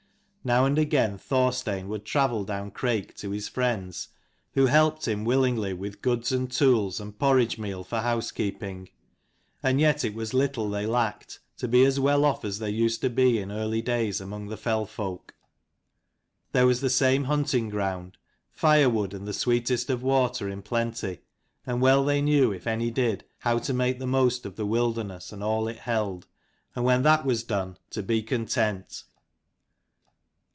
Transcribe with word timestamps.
Now 0.43 0.65
and 0.65 0.79
again 0.79 1.19
Thorstein 1.19 1.87
would 1.89 2.03
travel 2.03 2.43
down 2.45 2.71
Crake 2.71 3.15
to 3.17 3.29
his 3.29 3.47
friends, 3.47 4.07
who 4.55 4.65
helped 4.65 5.07
him 5.07 5.23
willingly 5.23 5.71
with 5.71 6.01
goods 6.01 6.31
and 6.31 6.51
tools 6.51 6.99
and 6.99 7.15
porridge 7.15 7.59
meal 7.59 7.83
for 7.83 7.99
housekeeping. 7.99 8.89
And 9.61 9.79
yet 9.79 10.03
it 10.03 10.15
was 10.15 10.33
little 10.33 10.67
they 10.67 10.87
lacked, 10.87 11.37
to 11.57 11.67
be 11.67 11.85
as 11.85 11.99
well 11.99 12.25
off 12.25 12.43
as 12.43 12.57
they 12.57 12.71
used 12.71 13.01
to 13.01 13.09
be 13.11 13.37
in 13.37 13.51
early 13.51 13.83
days 13.83 14.19
among 14.19 14.47
the 14.47 14.57
fell 14.57 14.87
folk. 14.87 15.35
There 16.53 16.65
was 16.65 16.81
the 16.81 16.89
same 16.89 17.25
hunting 17.25 17.69
ground; 17.69 18.17
firewood 18.51 19.13
and 19.13 19.27
the 19.27 19.33
sweetest 19.33 19.91
of 19.91 20.01
water 20.01 20.49
in 20.49 20.63
plenty; 20.63 21.19
and 21.67 21.81
well 21.81 22.03
they 22.03 22.19
knew, 22.19 22.51
if 22.51 22.65
any 22.65 22.89
did, 22.89 23.25
how 23.41 23.59
to 23.59 23.73
make 23.75 23.99
the 23.99 24.07
most 24.07 24.47
of 24.47 24.55
the 24.55 24.65
wilderness 24.65 25.31
and 25.31 25.43
all 25.43 25.67
it 25.67 25.77
held, 25.77 26.25
and 26.75 26.83
when 26.83 27.03
that 27.03 27.25
was 27.27 27.43
done 27.43 27.77
to 27.91 28.01
be 28.01 28.23
content. 28.23 29.03